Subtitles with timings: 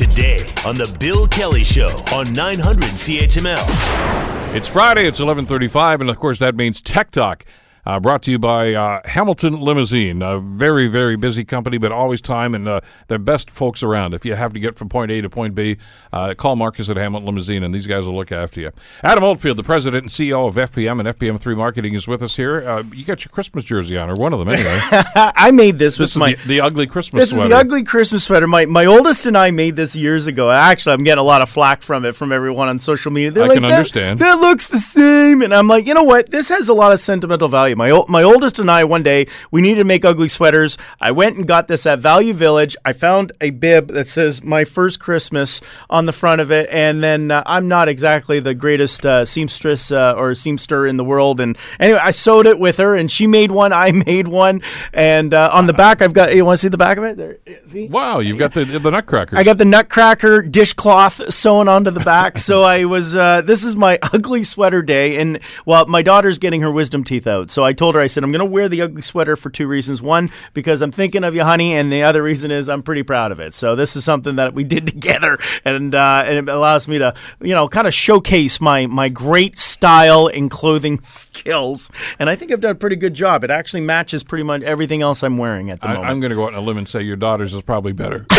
[0.00, 4.54] today on the Bill Kelly Show on 900 CHML.
[4.56, 5.06] It's Friday.
[5.06, 7.44] It's 11:35, and of course that means Tech Talk.
[7.86, 12.20] Uh, brought to you by uh, Hamilton Limousine, a very, very busy company, but always
[12.20, 14.12] time and uh, the best folks around.
[14.14, 15.78] If you have to get from point A to point B,
[16.12, 18.70] uh, call Marcus at Hamilton Limousine, and these guys will look after you.
[19.02, 22.68] Adam Oldfield, the president and CEO of FPM and FPM3 Marketing, is with us here.
[22.68, 24.78] Uh, you got your Christmas jersey on, or one of them anyway.
[24.92, 26.34] I made this with this is my.
[26.34, 27.44] the, the ugly Christmas this sweater.
[27.44, 28.46] is the ugly Christmas sweater.
[28.46, 30.50] My my oldest and I made this years ago.
[30.50, 33.30] Actually, I'm getting a lot of flack from it from everyone on social media.
[33.30, 36.02] They're I like, can "That- understand." That looks the same, and I'm like, you know
[36.02, 36.30] what?
[36.30, 37.69] This has a lot of sentimental value.
[37.74, 40.78] My my oldest and I one day we needed to make ugly sweaters.
[41.00, 42.76] I went and got this at Value Village.
[42.84, 47.02] I found a bib that says "My First Christmas" on the front of it, and
[47.02, 51.40] then uh, I'm not exactly the greatest uh, seamstress uh, or seamster in the world.
[51.40, 53.72] And anyway, I sewed it with her, and she made one.
[53.72, 54.62] I made one,
[54.92, 56.34] and uh, on the back I've got.
[56.34, 57.16] You want to see the back of it?
[57.16, 57.88] There, see.
[57.88, 59.38] Wow, you've got the the Nutcrackers.
[59.38, 62.38] I got the Nutcracker dishcloth sewn onto the back.
[62.38, 65.18] so I was, uh, this is my ugly sweater day.
[65.18, 67.50] And well, my daughter's getting her wisdom teeth out.
[67.50, 69.66] So I told her, I said, I'm going to wear the ugly sweater for two
[69.66, 70.00] reasons.
[70.02, 71.74] One, because I'm thinking of you, honey.
[71.74, 73.54] And the other reason is I'm pretty proud of it.
[73.54, 75.38] So this is something that we did together.
[75.64, 79.58] And, uh, and it allows me to, you know, kind of showcase my, my great
[79.58, 81.90] style and clothing skills.
[82.18, 83.44] And I think I've done a pretty good job.
[83.44, 86.10] It actually matches pretty much everything else I'm wearing at the I, moment.
[86.10, 88.26] I'm going to go out on a limb and say your daughter's is probably better.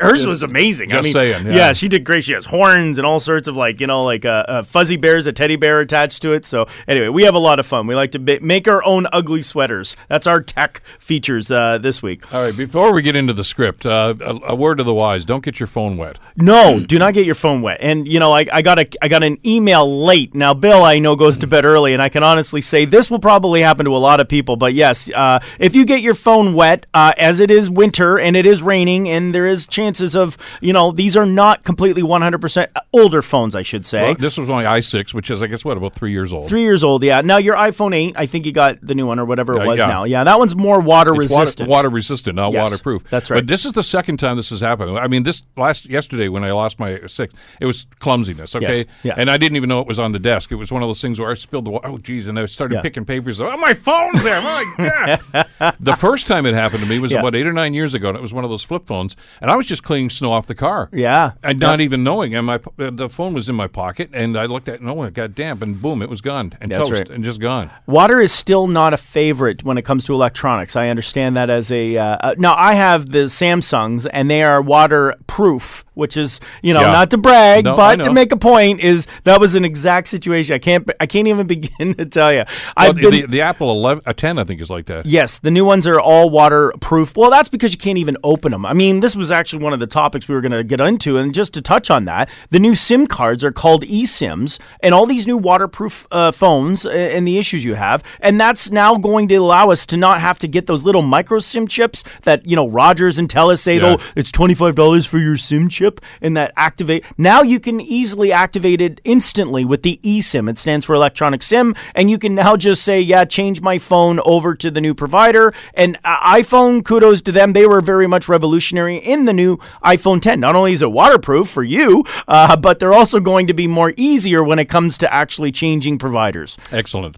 [0.00, 0.92] Hers was amazing.
[0.92, 1.72] I Just mean, saying, yeah.
[1.72, 2.24] she did great.
[2.24, 5.26] She has horns and all sorts of like you know like uh, uh, fuzzy bears,
[5.26, 6.46] a teddy bear attached to it.
[6.46, 7.86] So anyway, we have a lot of fun.
[7.86, 9.96] We like to make our own ugly sweaters.
[10.08, 12.32] That's our tech features uh, this week.
[12.34, 15.24] All right, before we get into the script, uh, a, a word to the wise:
[15.24, 16.18] don't get your phone wet.
[16.36, 17.78] No, do not get your phone wet.
[17.80, 20.34] And you know, I, I got a I got an email late.
[20.34, 23.18] Now, Bill, I know goes to bed early, and I can honestly say this will
[23.18, 24.56] probably happen to a lot of people.
[24.56, 28.36] But yes, uh, if you get your phone wet, uh, as it is winter and
[28.36, 32.68] it is raining, and there is chances of you know these are not completely 100%
[32.92, 34.02] older phones, I should say.
[34.02, 36.48] Well, this was my i6, which is, I guess, what about three years old.
[36.48, 37.20] Three years old, yeah.
[37.20, 39.66] Now your iPhone 8, I think you got the new one or whatever it Yeah,
[39.66, 39.86] was yeah.
[39.86, 40.04] now.
[40.04, 41.68] Yeah, that one's more water It's resistant.
[41.68, 43.04] Water, resistant, not Yes, waterproof.
[43.10, 43.38] that's right.
[43.38, 44.98] But this is the second time this has happened.
[44.98, 48.54] I mean, this last yesterday when I lost my six, it was clumsiness.
[48.54, 49.14] Okay, Yes, yeah.
[49.16, 50.52] and I didn't even know it was on the desk.
[50.52, 51.70] It was one of those things where I spilled the.
[51.70, 52.82] wa- Oh, geez, and I started Yeah.
[52.82, 53.40] picking papers.
[53.40, 54.40] Oh, my phone's there.
[54.42, 54.64] My
[55.60, 55.74] God.
[55.80, 57.20] the first time it happened to me was Yeah.
[57.20, 59.50] about eight or nine years ago, and it was one of those flip phones, and
[59.50, 60.88] I was just cleaning snow off the car.
[60.92, 61.32] Yeah.
[61.42, 64.46] And not even knowing, and my uh, the phone was in my pocket, and I
[64.46, 66.88] looked at it, and oh, it got damp, and boom, it was gone, and That's
[66.88, 67.10] toast, right.
[67.10, 67.70] and just gone.
[67.86, 70.76] Water is still not a favorite when it comes to electronics.
[70.76, 72.54] I understand that as a uh, uh, now.
[72.56, 76.90] I have the Samsungs, and they are waterproof, which is you know Yeah.
[76.92, 80.54] not to brag, No, but to make a point is that was an exact situation.
[80.54, 82.44] I can't I can't even begin to tell you.
[82.76, 85.06] Well, been, the, the Apple 11, a 10, I think, is like that.
[85.06, 87.16] Yes, the new ones are all waterproof.
[87.16, 88.64] Well, that's because you can't even open them.
[88.66, 91.18] I mean, this was actually one of the topics we were going to get into.
[91.18, 95.06] And just to touch on that, the new SIM cards are called eSIMs, and all
[95.06, 98.02] these new waterproof uh, phones uh, and the issues you have.
[98.20, 101.38] And that's now going to allow us to not have to get those little micro
[101.40, 103.96] SIM chips that, you know, Rogers and Telus say, Yeah.
[103.96, 105.89] though, it's $25 for your SIM chip
[106.20, 107.04] and that activate.
[107.16, 110.48] Now you can easily activate it instantly with the eSIM.
[110.50, 111.74] It stands for electronic SIM.
[111.94, 115.54] And you can now just say, yeah, change my phone over to the new provider.
[115.74, 117.52] And uh, iPhone, kudos to them.
[117.52, 120.40] They were very much revolutionary in the new iPhone 10.
[120.40, 123.94] Not only is it waterproof for you, uh, but they're also going to be more
[123.96, 126.58] easier when it comes to actually changing providers.
[126.70, 127.16] Excellent.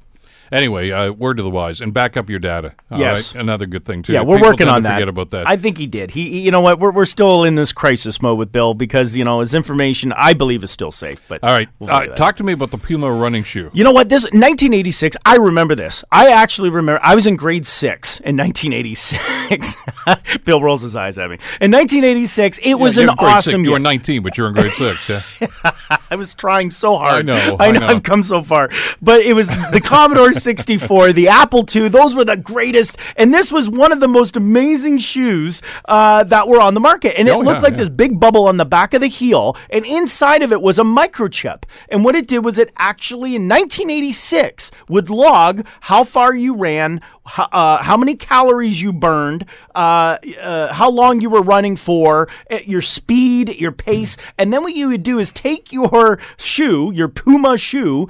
[0.53, 2.75] Anyway, uh, word to the wise, and back up your data.
[2.91, 3.35] all Yes.
[3.35, 3.41] right?
[3.43, 4.13] another good thing too.
[4.13, 4.95] Yeah, we're People working on that.
[4.97, 5.49] Forget about that.
[5.49, 6.11] I think he did.
[6.11, 6.79] He, you know what?
[6.79, 10.35] We're, we're still in this crisis mode with Bill because you know his information, I
[10.35, 11.23] believe, is still safe.
[11.29, 12.25] But all right, we'll uh, figure that out.
[12.25, 13.71] talk to me about the Puma running shoe.
[13.73, 14.09] You know what?
[14.11, 15.17] This 1986.
[15.25, 16.05] I remember this.
[16.13, 17.01] I actually remember.
[17.03, 19.77] I was in grade six in 1986.
[20.45, 21.37] Bill rolls his eyes at me.
[21.61, 23.65] In 1986, it was an you're in grade awesome Six.
[23.65, 25.09] You were 19, but you're in grade six.
[25.09, 25.49] Yeah.
[26.11, 27.15] I was trying so hard.
[27.15, 27.81] I know, I I know.
[27.81, 27.87] know.
[27.87, 28.69] I've come so far.
[29.01, 31.89] But it was the Commodore 64, the Apple II.
[31.89, 32.99] Those were the greatest.
[33.17, 37.19] And this was one of the most amazing shoes uh, that were on the market.
[37.19, 37.79] And it Oh, looked yeah, like yeah.
[37.79, 39.57] this big bubble on the back of the heel.
[39.71, 41.65] And inside of it was a microchip.
[41.89, 47.01] And what it did was it actually, in 1986, would log how far you ran,
[47.25, 52.29] ho- uh, how many calories you burned, uh, uh, how long you were running for,
[52.51, 56.93] uh, your speed, your pace, and then what you would do is take your shoe,
[56.95, 58.09] your Puma shoe,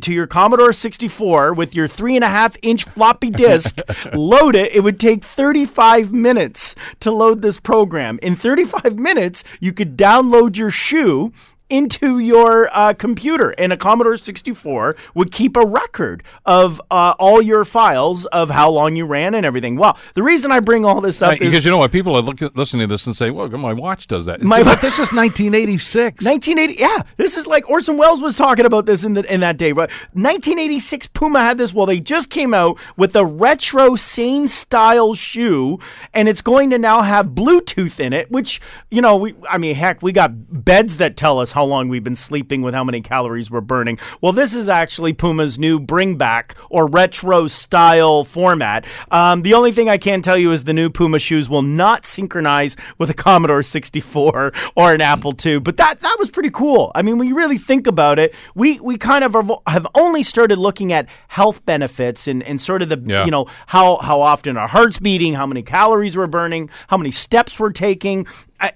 [0.00, 3.80] to your Commodore 64 with your three and a half inch floppy disk,
[4.14, 4.72] load it.
[4.72, 8.20] It would take 35 minutes to load this program.
[8.22, 11.32] In 35 minutes, you could download your shoe
[11.70, 17.40] into your uh, computer, and a Commodore 64 would keep a record of uh, all
[17.40, 19.76] your files of how long you ran and everything.
[19.76, 21.90] Well, the reason I bring all this up Right, is because you know what?
[21.90, 24.42] People are look, listening to this and say, well, my watch does that.
[24.42, 26.24] My- but this is 1986.
[26.24, 26.80] 1980.
[26.80, 29.72] Yeah, this is like Orson Welles was talking about this in the in that day.
[29.72, 31.72] But 1986, Puma had this.
[31.72, 35.78] Well, they just came out with a retro same style shoe,
[36.12, 38.30] and it's going to now have Bluetooth in it.
[38.30, 41.88] Which you know, we I mean, heck, we got beds that tell us how long
[41.88, 43.98] we've been sleeping with how many calories we're burning.
[44.20, 48.84] Well, this is actually Puma's new bring back or retro style format.
[49.10, 52.04] Um, the only thing I can tell you is the new Puma shoes will not
[52.04, 55.60] synchronize with a Commodore 64 or an Apple II.
[55.60, 56.90] But that that was pretty cool.
[56.94, 60.22] I mean, when you really think about it, we we kind of have- have only
[60.22, 63.24] started looking at health benefits and, and sort of the Yeah.
[63.24, 67.10] you know how how often our heart's beating, how many calories we're burning, how many
[67.12, 68.26] steps we're taking.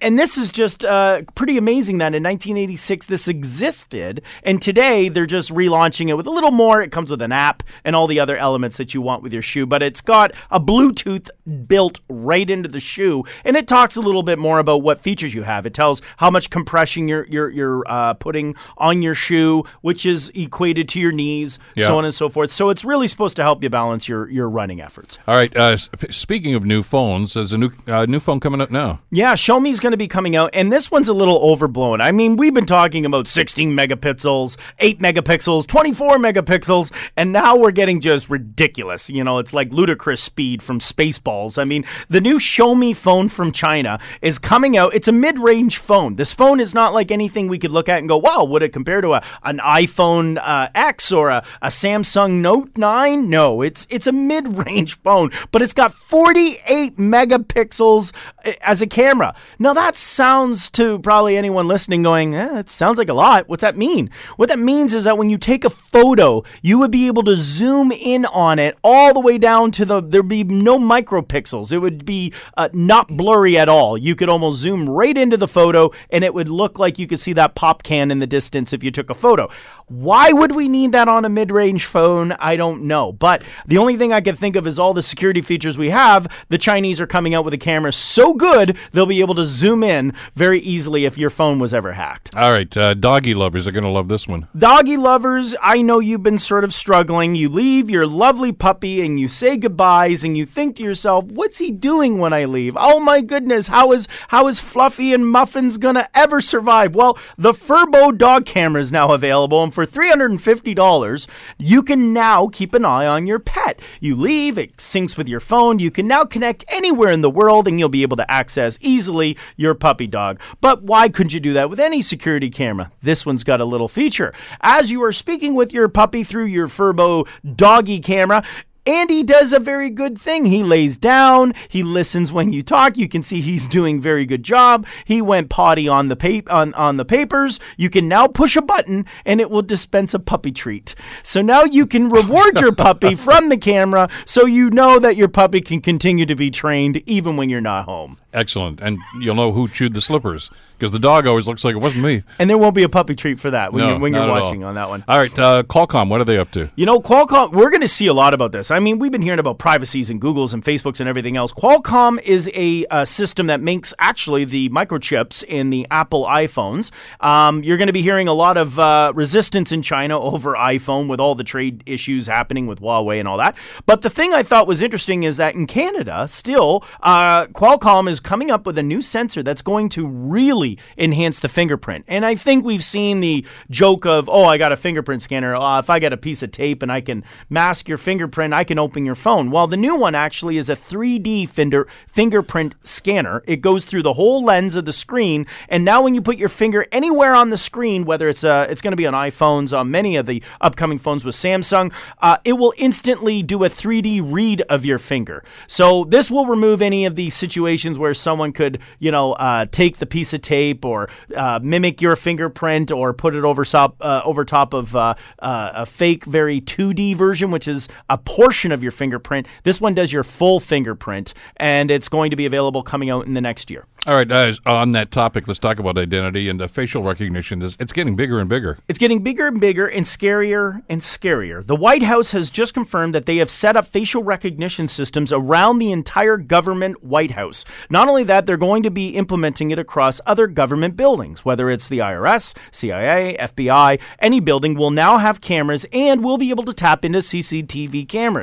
[0.00, 5.26] And this is just uh, pretty amazing that in 1986 this existed, and today they're
[5.26, 6.82] just relaunching it with a little more.
[6.82, 9.42] It comes with an app and all the other elements that you want with your
[9.42, 11.28] shoe, but it's got a Bluetooth
[11.66, 15.34] built right into the shoe, and it talks a little bit more about what features
[15.34, 15.66] you have.
[15.66, 20.30] It tells how much compression you're you're, you're uh, putting on your shoe, which is
[20.34, 21.86] equated to your knees, Yeah.
[21.86, 22.52] so on and so forth.
[22.52, 25.18] So it's really supposed to help you balance your your running efforts.
[25.26, 25.54] All right.
[25.56, 25.76] Uh,
[26.10, 29.00] speaking of new phones, there's a new uh, new phone coming up now.
[29.10, 32.00] Yeah, Xiaomi's going to be coming out, and this one's a little overblown.
[32.00, 37.70] I mean, we've been talking about 16 megapixels, 8 megapixels, 24 megapixels, and now we're
[37.70, 39.08] getting just ridiculous.
[39.08, 41.58] You know, it's like ludicrous speed from Spaceballs.
[41.58, 44.94] I mean, the new Xiaomi phone from China is coming out.
[44.94, 46.14] It's a mid range phone.
[46.14, 48.72] This phone is not like anything we could look at and go, wow, would it
[48.72, 53.28] compare to a, an iPhone uh, X or a, a Samsung Note 9?
[53.28, 58.12] No, it's, it's a mid range phone, but it's got 48 megapixels
[58.44, 59.34] uh, as a camera.
[59.60, 63.48] Now that sounds to probably anyone listening going, eh, it sounds like a lot.
[63.48, 64.08] What's that mean?
[64.36, 67.34] What that means is that when you take a photo, you would be able to
[67.34, 71.72] zoom in on it all the way down to the, there'd be no micropixels.
[71.72, 73.98] It would be uh, not blurry at all.
[73.98, 77.18] You could almost zoom right into the photo and it would look like you could
[77.18, 79.48] see that pop can in the distance if you took a photo.
[79.88, 82.32] Why would we need that on a mid range phone?
[82.32, 83.12] I don't know.
[83.12, 86.26] But the only thing I can think of is all the security features we have.
[86.48, 89.82] The Chinese are coming out with a camera so good, they'll be able to zoom
[89.82, 92.34] in very easily if your phone was ever hacked.
[92.36, 92.74] All right.
[92.76, 94.46] Uh, doggy lovers are going to love this one.
[94.56, 97.34] Doggy lovers, I know you've been sort of struggling.
[97.34, 101.58] You leave your lovely puppy and you say goodbyes and you think to yourself, what's
[101.58, 102.76] he doing when I leave?
[102.78, 106.94] Oh my goodness, how is how is Fluffy and Muffins gonna ever survive?
[106.94, 112.74] Well, the Furbo dog camera is now available, and for $350, you can now keep
[112.74, 113.80] an eye on your pet.
[114.00, 117.68] You leave, it syncs with your phone, you can now connect anywhere in the world
[117.68, 120.40] and you'll be able to access easily your puppy dog.
[120.60, 122.90] But why couldn't you do that with any security camera?
[123.02, 124.34] This one's got a little feature.
[124.62, 128.44] As you are speaking with your puppy through your Furbo doggy camera,
[128.88, 130.46] Andy does a very good thing.
[130.46, 132.96] He lays down, he listens when you talk.
[132.96, 134.86] You can see he's doing very good job.
[135.04, 137.60] He went potty on the pap- on, on the papers.
[137.76, 140.94] You can now push a button and it will dispense a puppy treat.
[141.22, 145.28] So now you can reward your puppy from the camera so you know that your
[145.28, 148.16] puppy can continue to be trained even when you're not home.
[148.32, 148.80] Excellent.
[148.80, 152.04] And you'll know who chewed the slippers because the dog always looks like it wasn't
[152.04, 152.22] me.
[152.38, 154.30] And there won't be a puppy treat for that when No, you're when you're at
[154.30, 154.42] all.
[154.42, 155.02] watching on that one.
[155.08, 155.36] All right.
[155.38, 156.70] Uh, Qualcomm, what are they up to?
[156.76, 158.70] You know, Qualcomm, we're going to see a lot about this.
[158.70, 161.52] I mean, we've been hearing about privacies and Googles and Facebooks and everything else.
[161.52, 166.90] Qualcomm is a uh, system that makes actually the microchips in the Apple iPhones.
[167.20, 171.08] Um, you're going to be hearing a lot of uh, resistance in China over iPhone
[171.08, 173.56] with all the trade issues happening with Huawei and all that.
[173.86, 178.20] But the thing I thought was interesting is that in Canada, still, uh, Qualcomm is
[178.20, 182.04] coming up with a new sensor that's going to really enhance the fingerprint.
[182.08, 185.54] And I think we've seen the joke of, oh, I got a fingerprint scanner.
[185.54, 188.64] Uh, if I get a piece of tape and I can mask your fingerprint, I
[188.64, 189.52] can open your phone.
[189.52, 193.44] Well, the new one actually is a 3D finger, fingerprint scanner.
[193.46, 196.48] It goes through the whole lens of the screen, and now when you put your
[196.48, 199.92] finger anywhere on the screen, whether it's uh, it's going to be on iPhones, on
[199.92, 204.62] many of the upcoming phones with Samsung, uh, it will instantly do a 3D read
[204.62, 205.44] of your finger.
[205.68, 209.98] So this will remove any of these situations where someone could, you know, uh, take
[209.98, 214.22] the piece of tape or uh, mimic your fingerprint or put it over top uh,
[214.24, 218.18] over top of a fake, very 2D version, which is a
[218.48, 219.46] portion of your fingerprint.
[219.64, 223.34] This one does your full fingerprint, and it's going to be available coming out in
[223.34, 223.84] the next year.
[224.06, 227.60] All right, guys, on that topic, let's talk about identity and uh, facial recognition.
[227.60, 228.78] Is, it's getting bigger and bigger.
[228.88, 231.66] It's getting bigger and bigger and scarier and scarier.
[231.66, 235.78] The White House has just confirmed that they have set up facial recognition systems around
[235.78, 237.66] the entire government White House.
[237.90, 241.88] Not only that, they're going to be implementing it across other government buildings, whether it's
[241.88, 246.72] the IRS, CIA, FBI, any building will now have cameras and will be able to
[246.72, 248.37] tap into CCTV cameras.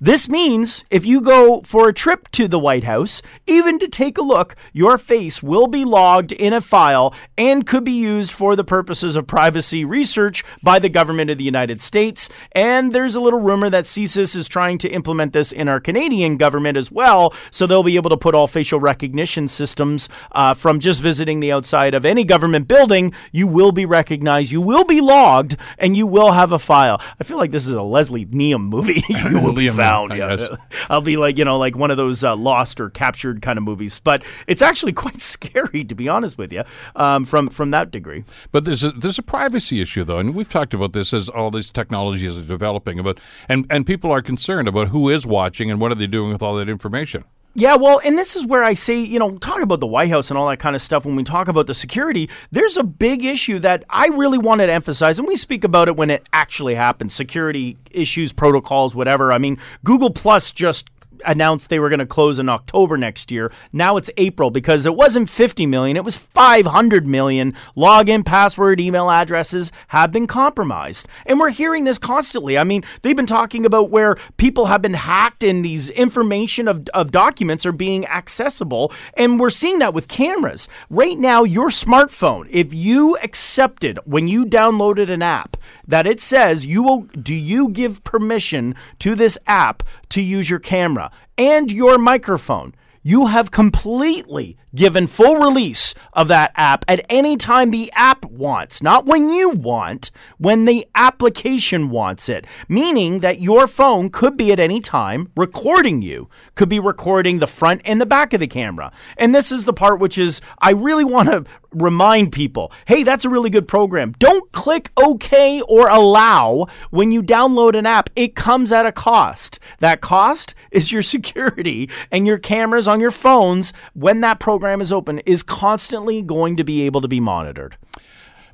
[0.00, 4.16] This means if you go for a trip to the White House, even to take
[4.16, 8.54] a look, your face will be logged in a file and could be used for
[8.54, 12.28] the purposes of privacy research by the government of the United States.
[12.52, 16.36] And there's a little rumor that CSIS is trying to implement this in our Canadian
[16.36, 20.78] government as well, so they'll be able to put all facial recognition systems uh, from
[20.78, 23.12] just visiting the outside of any government building.
[23.32, 27.02] You will be recognized, you will be logged, and you will have a file.
[27.20, 29.02] I feel like this is a Leslie Neum movie.
[29.32, 30.16] you will be found.
[30.16, 30.56] Yeah.
[30.90, 33.64] I'll be like you know like one of those uh, lost or captured kind of
[33.64, 33.98] movies.
[33.98, 36.64] But it's actually quite scary to be honest with you.
[36.96, 38.24] Um, from from that degree.
[38.52, 41.50] But there's a, there's a privacy issue though, and we've talked about this as all
[41.50, 42.98] these technologies are developing.
[42.98, 46.32] About and and people are concerned about who is watching and what are they doing
[46.32, 47.24] with all that information.
[47.58, 50.30] Yeah, well, and this is where I say, you know, talk about the White House
[50.30, 51.04] and all that kind of stuff.
[51.04, 54.72] When we talk about the security, there's a big issue that I really wanted to
[54.72, 59.32] emphasize, and we speak about it when it actually happens security issues, protocols, whatever.
[59.32, 60.88] I mean, Google Plus just
[61.24, 63.52] announced they were going to close in October next year.
[63.72, 69.10] Now it's April because it wasn't 50 million, it was 500 million login, password, email
[69.10, 71.08] addresses have been compromised.
[71.26, 72.58] And we're hearing this constantly.
[72.58, 76.86] I mean, they've been talking about where people have been hacked and these information of,
[76.94, 78.92] of documents are being accessible.
[79.14, 80.68] And we're seeing that with cameras.
[80.90, 85.56] Right now, your smartphone, if you accepted when you downloaded an app
[85.86, 90.58] that it says you will do you give permission to this app to use your
[90.58, 92.74] camera and your microphone
[93.08, 98.82] you have completely given full release of that app at any time the app wants,
[98.82, 102.44] not when you want, when the application wants it.
[102.68, 107.46] Meaning that your phone could be at any time recording you, could be recording the
[107.46, 108.92] front and the back of the camera.
[109.16, 113.24] And this is the part which is, I really want to remind people hey, that's
[113.24, 114.14] a really good program.
[114.18, 118.10] Don't click OK or allow when you download an app.
[118.16, 119.58] It comes at a cost.
[119.80, 124.92] That cost is your security and your cameras on your phones when that program is
[124.92, 127.76] open is constantly going to be able to be monitored.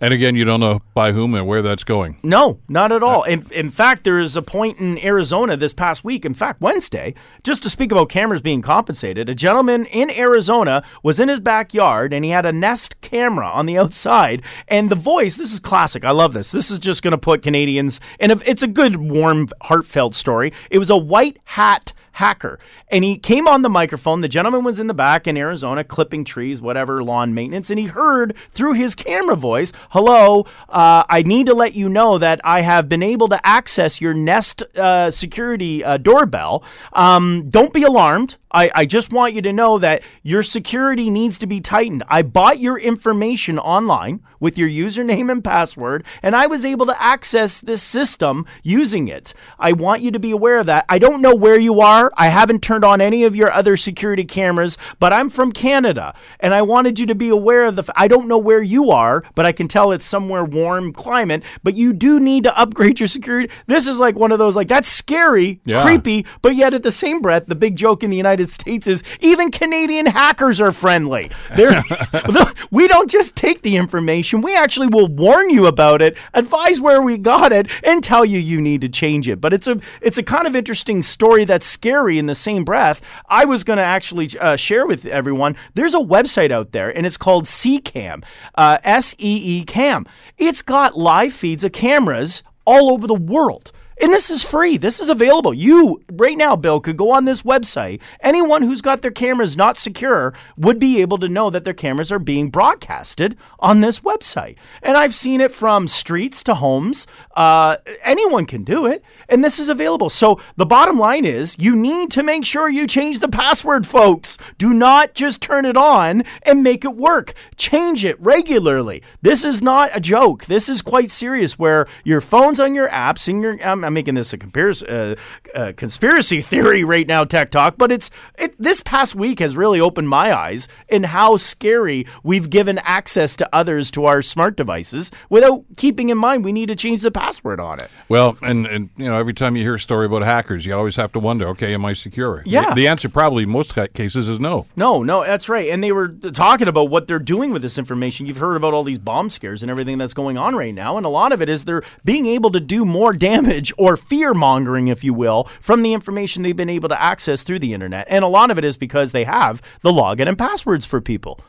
[0.01, 2.19] And again, you don't know by whom and where that's going.
[2.23, 3.23] No, not at uh, all.
[3.23, 7.15] In, in fact, there is a point in Arizona this past week, in fact, Wednesday,
[7.43, 9.29] just to speak about cameras being compensated.
[9.29, 13.67] A gentleman in Arizona was in his backyard and he had a Nest camera on
[13.67, 14.43] the outside.
[14.69, 16.05] And the voice, this is classic.
[16.05, 16.51] I love this.
[16.51, 20.53] This is just going to put Canadians, and it's a good, warm, heartfelt story.
[20.71, 22.59] It was a white hat hacker.
[22.89, 24.21] And he came on the microphone.
[24.21, 27.71] The gentleman was in the back in Arizona clipping trees, whatever, lawn maintenance.
[27.71, 32.19] And he heard through his camera voice, Hello, uh, I need to let you know
[32.19, 36.65] that I have been able to access your Nest uh, security uh, doorbell.
[36.93, 38.37] Um, don't be alarmed.
[38.55, 42.05] I, I just want you to know that your security needs to be tightened.
[42.09, 47.03] I bought your information online with your username and password, and I was able to
[47.03, 49.35] access this system using it.
[49.59, 50.85] I want you to be aware of that.
[50.89, 52.13] I don't know where you are.
[52.17, 56.55] I haven't turned on any of your other security cameras, but I'm from Canada, and
[56.55, 57.83] I wanted you to be aware of the.
[57.83, 61.43] F- I don't know where you are, but I can tell it's somewhere warm climate.
[61.65, 63.53] But you do need to upgrade your security.
[63.67, 65.83] This is like one of those like that's scary, Yeah.
[65.83, 69.03] creepy, but yet at the same breath, the big joke in the United States is
[69.21, 71.31] even Canadian hackers are friendly.
[72.71, 77.03] We don't just take the information, we actually will warn you about it, advise where
[77.03, 79.41] we got it, and tell you you need to change it.
[79.41, 83.01] But it's a it's a kind of interesting story that's scary in the same breath.
[83.29, 85.57] I was going to actually uh, share with everyone.
[85.75, 88.25] There's a website out there, and it's called CCAM,
[88.57, 90.07] uh, S E E Cam.
[90.37, 93.73] It's got live feeds of cameras all over the world.
[94.01, 94.77] And this is free.
[94.77, 95.55] This is available.
[95.55, 98.01] You, right now, Bill, could go on this website.
[98.21, 102.11] Anyone who's got their cameras not secure would be able to know that their cameras
[102.11, 104.57] are being broadcasted on this website.
[104.83, 107.07] And I've seen it from streets to homes.
[107.37, 109.05] Uh, anyone can do it.
[109.29, 110.11] And this is available.
[110.11, 114.39] So the bottom line is you need to make sure you change the password, folks.
[114.59, 117.35] Do not just turn it on and make it work.
[117.57, 119.03] Change it regularly.
[119.23, 120.47] This is not a joke.
[120.47, 124.15] This is quite serious where your phone's on your apps and your, um, I'm making
[124.15, 125.15] this a conspiracy, uh,
[125.55, 129.81] uh, conspiracy theory right now, Tech Talk, but it's it, this past week has really
[129.81, 135.11] opened my eyes in how scary we've given access to others to our smart devices
[135.29, 137.91] without keeping in mind we need to change the password on it.
[138.09, 140.97] Well, and, and you know, every time you hear a story about hackers, you always
[140.97, 142.43] have to wonder, okay, am I secure?
[142.47, 142.71] Yeah.
[142.71, 144.67] The, the answer probably most cases is no.
[144.77, 145.71] No, no, that's right.
[145.71, 148.27] And they were talking about what they're doing with this information.
[148.27, 150.97] You've heard about all these bomb scares and everything that's going on right now.
[150.97, 154.35] And a lot of it is they're being able to do more damage or fear
[154.35, 158.07] mongering, if you will, from the information they've been able to access through the internet.
[158.11, 161.41] And a lot of it is because they have the login and passwords for people.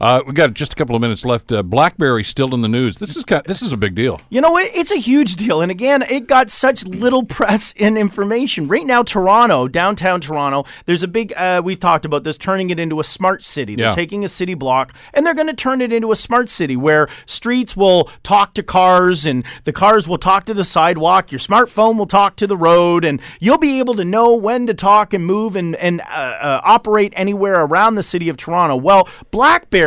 [0.00, 1.50] Uh, we got just a couple of minutes left.
[1.52, 2.98] Uh, BlackBerry still in the news.
[2.98, 4.20] This is kind this is a big deal.
[4.30, 5.60] You know, it, it's a huge deal.
[5.60, 8.68] And again, it got such little press and information.
[8.68, 12.78] Right now, Toronto, downtown Toronto, there's a big, uh, we've talked about this, turning it
[12.78, 13.74] into a smart city.
[13.76, 13.92] They're Yeah.
[13.92, 17.08] taking a city block and they're going to turn it into a smart city where
[17.26, 21.30] streets will talk to cars and the cars will talk to the sidewalk.
[21.32, 24.74] Your smartphone will talk to the road and you'll be able to know when to
[24.74, 28.76] talk and move and, and uh, uh, operate anywhere around the city of Toronto.
[28.76, 29.83] Well, BlackBerry,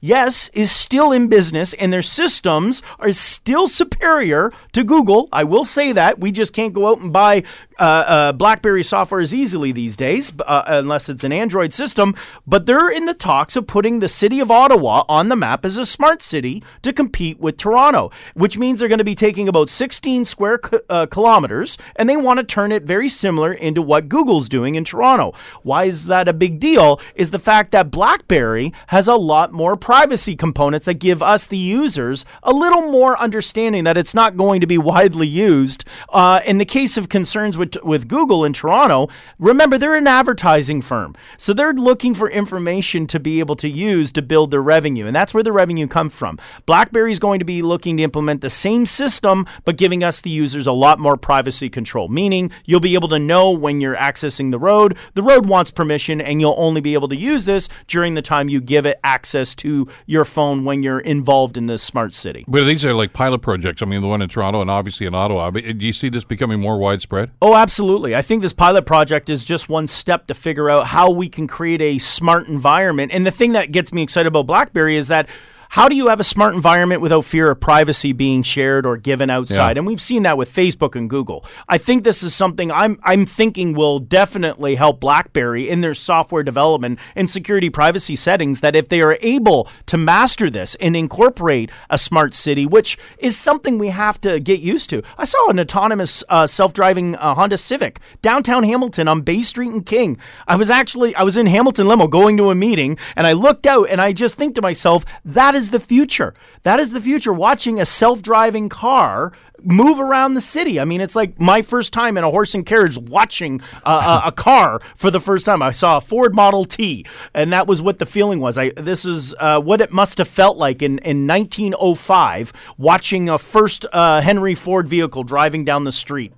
[0.00, 5.28] yes, is still in business and their systems are still superior to Google.
[5.32, 6.18] I will say that.
[6.18, 7.44] We just can't go out and buy
[7.80, 12.14] uh, uh, BlackBerry software as easily these days, uh, unless it's an Android system.
[12.46, 15.76] But they're in the talks of putting the city of Ottawa on the map as
[15.76, 19.68] a smart city to compete with Toronto, which means they're going to be taking about
[19.68, 24.48] 16 square uh, kilometers and they want to turn it very similar into what Google's
[24.48, 25.32] doing in Toronto.
[25.62, 27.00] Why is that a big deal?
[27.14, 31.56] Is the fact that BlackBerry has a lot more privacy components that give us, the
[31.56, 35.84] users, a little more understanding that it's not going to be widely used.
[36.10, 39.08] Uh, in the case of concerns with, with Google in Toronto,
[39.38, 41.14] remember they're an advertising firm.
[41.36, 45.06] So they're looking for information to be able to use to build their revenue.
[45.06, 46.38] And that's where the revenue comes from.
[46.66, 50.30] BlackBerry is going to be looking to implement the same system, but giving us, the
[50.30, 54.50] users, a lot more privacy control, meaning you'll be able to know when you're accessing
[54.50, 54.96] the road.
[55.14, 58.48] The road wants permission, and you'll only be able to use this during the time
[58.48, 62.44] you give it access to your phone when you're involved in this smart city.
[62.46, 63.82] But these are like pilot projects.
[63.82, 65.50] I mean, the one in Toronto and obviously in Ottawa.
[65.50, 67.30] But uh, do you see this becoming more widespread?
[67.42, 68.14] Oh, absolutely.
[68.14, 71.46] I think this pilot project is just one step to figure out how we can
[71.46, 73.12] create a smart environment.
[73.12, 75.28] And the thing that gets me excited about BlackBerry is that
[75.70, 79.30] how do you have a smart environment without fear of privacy being shared or given
[79.30, 79.76] outside?
[79.76, 79.78] Yeah.
[79.78, 81.44] And we've seen that with Facebook and Google.
[81.68, 86.42] I think this is something I'm I'm thinking will definitely help BlackBerry in their software
[86.42, 91.70] development and security privacy settings that if they are able to master this and incorporate
[91.88, 95.04] a smart city, which is something we have to get used to.
[95.18, 99.86] I saw an autonomous uh, self-driving uh, Honda Civic downtown Hamilton on Bay Street and
[99.86, 100.18] King.
[100.48, 103.66] I was actually I was in Hamilton limo going to a meeting and I looked
[103.66, 106.32] out and I just think to myself that is the future.
[106.62, 109.32] That is the future watching a self-driving car
[109.62, 110.80] move around the city.
[110.80, 114.28] I mean, it's like my first time in a horse and carriage watching uh, a,
[114.28, 115.62] a car for the first time.
[115.62, 117.04] I saw a Ford Model T,
[117.34, 118.56] and that was what the feeling was.
[118.56, 123.38] I this is uh, what it must have felt like in in 1905 watching a
[123.38, 126.32] first uh, Henry Ford vehicle driving down the street.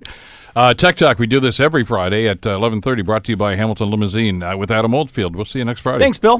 [0.55, 3.55] Uh, Tech Talk, we do this every Friday at uh, 11.30, brought to you by
[3.55, 5.35] Hamilton Limousine uh, with Adam Oldfield.
[5.35, 6.03] We'll see you next Friday.
[6.03, 6.39] Thanks, Bill.